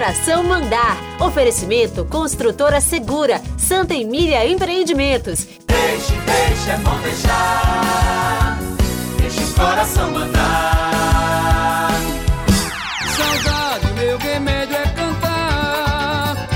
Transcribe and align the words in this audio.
coração 0.00 0.42
mandar. 0.42 0.96
Oferecimento 1.20 2.06
Construtora 2.06 2.80
Segura, 2.80 3.38
Santa 3.58 3.92
Emília 3.92 4.48
Empreendimentos. 4.48 5.46
Deixe, 5.66 6.12
deixe, 6.24 6.70
é 6.70 6.76
bom 6.78 6.98
deixar. 7.00 8.58
Deixe 9.18 9.44
o 9.44 9.54
coração 9.54 10.10
mandar. 10.10 11.90
Saudade, 13.14 13.92
meu 13.92 14.16
remédio 14.16 14.74
é 14.74 14.88
cantar. 14.88 16.48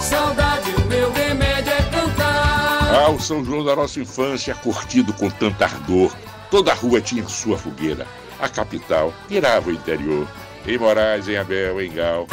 Saudade, 0.00 0.70
o 0.70 0.86
meu 0.86 1.12
remédio 1.12 1.72
é 1.72 1.82
cantar. 1.90 3.04
Ah, 3.04 3.10
o 3.10 3.18
São 3.18 3.44
João 3.44 3.64
da 3.64 3.74
nossa 3.74 3.98
infância, 3.98 4.54
curtido 4.54 5.12
com 5.12 5.28
tanta 5.28 5.64
ardor. 5.64 6.14
Toda 6.52 6.70
a 6.70 6.74
rua 6.76 7.00
tinha 7.00 7.26
sua 7.26 7.58
fogueira. 7.58 8.06
A 8.38 8.48
capital 8.48 9.12
virava 9.28 9.70
o 9.70 9.72
interior. 9.72 10.28
Em 10.68 10.78
Moraes, 10.78 11.28
em 11.28 11.36
Abel, 11.36 11.80
em 11.80 11.92
Gal. 11.92 12.26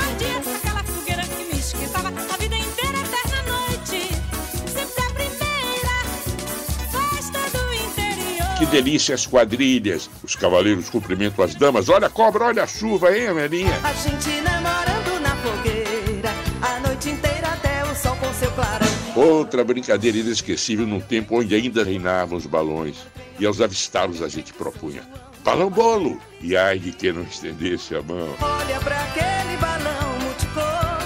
Que 8.57 8.65
delícia 8.65 9.13
as 9.13 9.27
quadrilhas. 9.27 10.09
Os 10.23 10.35
cavaleiros 10.35 10.89
cumprimentam 10.89 11.45
as 11.45 11.53
damas. 11.53 11.89
Olha 11.89 12.07
a 12.07 12.09
cobra, 12.09 12.45
olha 12.45 12.63
a 12.63 12.67
chuva, 12.67 13.15
hein, 13.15 13.27
Amelinha? 13.27 13.73
A 13.83 13.93
gente 13.93 14.41
namorando 14.41 15.21
na 15.21 15.35
fogueira, 15.35 16.33
a 16.61 16.79
noite 16.79 17.09
inteira 17.09 17.49
até 17.49 17.83
o 17.83 17.95
sol 17.95 18.15
com 18.15 18.33
seu 18.33 18.49
clarão. 18.51 18.87
Outra 19.15 19.63
brincadeira 19.63 20.17
inesquecível 20.17 20.87
num 20.87 21.01
tempo 21.01 21.39
onde 21.39 21.53
ainda 21.53 21.83
reinavam 21.83 22.37
os 22.37 22.47
balões. 22.47 22.97
E 23.39 23.45
aos 23.45 23.61
avistá-los 23.61 24.23
a 24.23 24.27
gente 24.27 24.53
propunha. 24.53 25.03
Balão 25.43 25.69
bolo! 25.69 26.19
E 26.41 26.55
ai 26.55 26.79
de 26.79 26.91
quem 26.91 27.11
não 27.11 27.23
estendesse 27.23 27.95
a 27.95 28.01
mão. 28.01 28.29
Olha 28.41 28.79
pra 28.79 28.95
aquele 29.03 29.57
balão 29.57 30.19
multicor, 30.21 30.99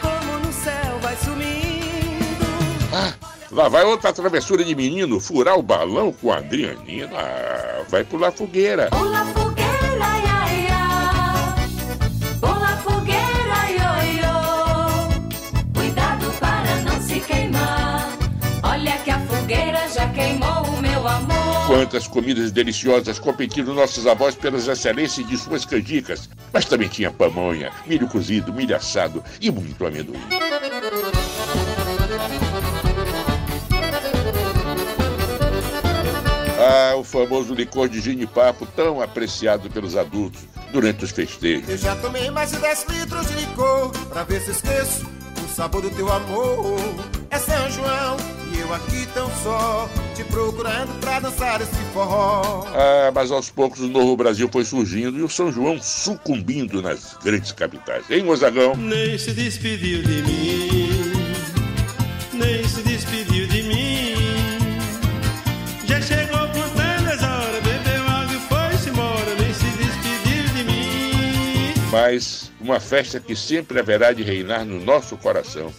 como 0.00 0.38
no 0.38 0.52
céu 0.52 0.98
vai 1.02 1.16
sumindo. 1.16 2.46
Ah, 2.92 3.12
lá 3.50 3.68
vai 3.68 3.84
outra 3.84 4.12
travessura 4.12 4.64
de 4.64 4.74
menino 4.74 5.20
furar 5.20 5.58
o 5.58 5.62
balão 5.62 6.12
com 6.12 6.32
a 6.32 6.38
Adrianina. 6.38 7.10
Ah, 7.14 7.84
vai 7.88 8.04
pular 8.04 8.32
fogueira. 8.32 8.88
Pula 8.90 9.24
fogueira, 9.26 10.18
ia. 10.24 10.33
Quantas 21.74 22.06
comidas 22.06 22.52
deliciosas 22.52 23.18
competiram 23.18 23.74
nossos 23.74 24.06
avós 24.06 24.36
pelas 24.36 24.68
excelências 24.68 25.26
de 25.26 25.36
suas 25.36 25.64
canjicas. 25.64 26.30
Mas 26.52 26.66
também 26.66 26.86
tinha 26.86 27.10
pamonha, 27.10 27.72
milho 27.84 28.06
cozido, 28.06 28.52
milho 28.52 28.76
assado 28.76 29.24
e 29.40 29.50
muito 29.50 29.84
amendoim. 29.84 30.20
Ah, 36.60 36.94
o 36.94 37.02
famoso 37.02 37.52
licor 37.52 37.88
de 37.88 38.00
ginipapo 38.00 38.66
tão 38.66 39.02
apreciado 39.02 39.68
pelos 39.68 39.96
adultos 39.96 40.42
durante 40.70 41.04
os 41.04 41.10
festejos. 41.10 41.68
Eu 41.68 41.76
já 41.76 41.96
tomei 41.96 42.30
mais 42.30 42.52
de 42.52 42.58
10 42.58 42.86
litros 42.88 43.26
de 43.26 43.34
licor 43.34 43.90
Pra 44.10 44.22
ver 44.22 44.40
se 44.42 44.52
esqueço 44.52 45.04
o 45.44 45.52
sabor 45.52 45.82
do 45.82 45.90
teu 45.90 46.10
amor 46.12 46.78
É 47.30 47.38
São 47.38 47.68
João 47.68 48.43
e 48.54 48.60
eu 48.60 48.72
aqui 48.72 49.06
tão 49.12 49.30
só 49.42 49.88
Te 50.14 50.24
procurando 50.24 50.98
pra 51.00 51.20
dançar 51.20 51.60
esse 51.60 51.74
forró 51.92 52.64
Ah, 52.74 53.10
mas 53.14 53.30
aos 53.30 53.50
poucos 53.50 53.80
o 53.80 53.88
novo 53.88 54.16
Brasil 54.16 54.48
foi 54.50 54.64
surgindo 54.64 55.18
e 55.18 55.22
o 55.22 55.28
São 55.28 55.50
João 55.50 55.80
sucumbindo 55.80 56.80
nas 56.80 57.16
grandes 57.22 57.52
capitais. 57.52 58.04
Hein, 58.10 58.24
Mozagão? 58.24 58.74
Nem 58.76 59.18
se 59.18 59.32
despediu 59.32 60.02
de 60.02 60.22
mim, 60.22 61.12
nem 62.32 62.66
se 62.66 62.82
despediu 62.82 63.46
de 63.46 63.62
mim. 63.62 64.14
Já 65.86 66.00
chegou 66.00 66.38
contando 66.38 67.08
as 67.08 67.22
horas, 67.22 67.62
bebeu 67.62 68.02
água 68.08 68.34
e 68.34 68.38
foi-se 68.48 68.90
embora, 68.90 69.34
nem 69.38 69.52
se 69.52 69.64
despediu 69.64 70.54
de 70.54 70.64
mim. 70.64 71.74
Mas 71.90 72.52
uma 72.60 72.80
festa 72.80 73.20
que 73.20 73.36
sempre 73.36 73.78
haverá 73.78 74.12
de 74.12 74.22
reinar 74.22 74.64
no 74.64 74.82
nosso 74.84 75.16
coração 75.16 75.72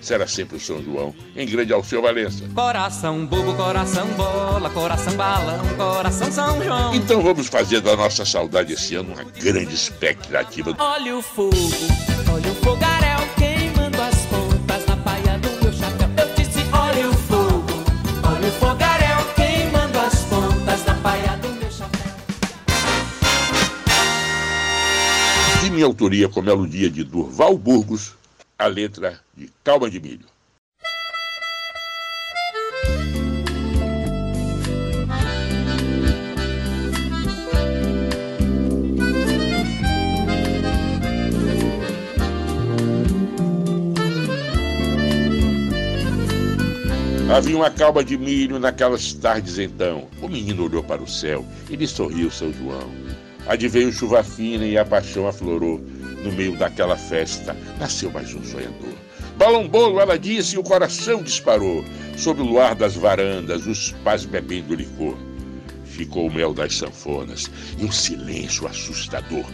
será 0.00 0.26
sempre 0.26 0.56
o 0.56 0.60
São 0.60 0.82
João, 0.82 1.14
em 1.36 1.46
grande 1.46 1.72
Alceu 1.72 2.02
Valença. 2.02 2.44
Coração 2.54 3.26
bobo, 3.26 3.54
coração 3.54 4.06
bola, 4.08 4.70
coração 4.70 5.14
balão, 5.14 5.64
coração 5.76 6.32
São 6.32 6.62
João. 6.62 6.94
Então 6.94 7.22
vamos 7.22 7.46
fazer 7.46 7.80
da 7.80 7.96
nossa 7.96 8.24
saudade 8.24 8.72
esse 8.72 8.94
ano 8.94 9.12
uma 9.12 9.24
grande 9.24 9.74
expectativa. 9.74 10.74
Olha 10.78 11.16
o 11.16 11.22
fogo, 11.22 11.56
olha 12.32 12.50
o 12.50 12.54
fogaréu 12.56 13.20
queimando 13.36 14.00
as 14.00 14.26
pontas 14.26 14.86
na 14.86 14.96
paia 14.96 15.38
do 15.38 15.50
meu 15.62 15.72
chapéu. 15.72 16.08
Eu 16.16 16.34
disse, 16.34 16.60
olha 16.72 17.08
o 17.08 17.14
fogo, 17.14 17.66
olha 18.24 18.48
o 18.48 18.52
fogaréu 18.52 19.34
queimando 19.34 19.98
as 19.98 20.24
pontas 20.24 20.84
na 20.86 20.94
paia 20.94 21.36
do 21.36 21.48
meu 21.48 21.70
chapéu. 21.70 22.00
De 25.62 25.70
minha 25.70 25.84
autoria 25.84 26.28
com 26.28 26.40
melodia 26.40 26.88
de 26.90 27.04
Durval 27.04 27.56
Burgos, 27.58 28.14
a 28.60 28.66
letra 28.66 29.18
de 29.34 29.50
Calma 29.64 29.88
de 29.88 29.98
Milho. 29.98 30.26
Havia 47.34 47.56
uma 47.56 47.70
calma 47.70 48.04
de 48.04 48.18
milho 48.18 48.58
naquelas 48.58 49.14
tardes 49.14 49.58
então. 49.58 50.08
O 50.20 50.28
menino 50.28 50.64
olhou 50.64 50.82
para 50.82 51.00
o 51.00 51.08
céu 51.08 51.46
e 51.70 51.76
lhe 51.76 51.86
sorriu 51.86 52.30
São 52.30 52.52
João. 52.52 52.90
Adveio 53.46 53.90
chuva 53.90 54.22
fina 54.22 54.66
e 54.66 54.76
a 54.76 54.84
paixão 54.84 55.26
aflorou. 55.26 55.80
No 56.22 56.32
meio 56.32 56.56
daquela 56.56 56.96
festa 56.96 57.56
nasceu 57.78 58.10
mais 58.10 58.34
um 58.34 58.44
sonhador. 58.44 58.94
Balão 59.36 59.66
bolo, 59.66 60.00
ela 60.00 60.18
disse, 60.18 60.56
e 60.56 60.58
o 60.58 60.62
coração 60.62 61.22
disparou. 61.22 61.84
Sob 62.16 62.42
o 62.42 62.44
luar 62.44 62.74
das 62.74 62.94
varandas, 62.94 63.66
os 63.66 63.92
pais 64.04 64.26
bebendo 64.26 64.74
licor. 64.74 65.16
Ficou 65.84 66.26
o 66.26 66.32
mel 66.32 66.52
das 66.52 66.76
sanfonas 66.76 67.50
e 67.78 67.84
um 67.84 67.90
silêncio 67.90 68.66
assustador 68.66 69.44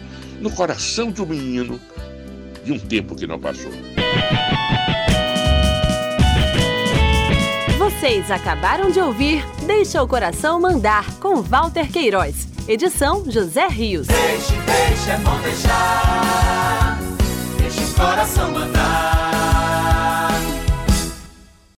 no 0.41 0.51
coração 0.51 1.11
de 1.11 1.23
um 1.23 1.27
menino 1.27 1.81
de 2.65 2.73
um 2.73 2.79
tempo 2.79 3.15
que 3.15 3.27
não 3.27 3.39
passou. 3.39 3.71
Vocês 7.79 8.31
acabaram 8.31 8.91
de 8.91 8.99
ouvir 8.99 9.45
Deixa 9.67 10.03
o 10.03 10.09
Coração 10.09 10.61
Mandar, 10.61 11.07
com 11.19 11.41
Walter 11.41 11.91
Queiroz. 11.91 12.56
Edição 12.69 13.23
José 13.31 13.69
Rios. 13.69 14.09
Deixe, 14.09 14.53
deixe, 14.63 15.11
é 15.11 15.17
bom 15.19 15.39
deixar. 15.41 16.99
Deixe 17.61 17.81
o 17.81 17.95
coração 17.95 18.51
mandar. 18.51 19.16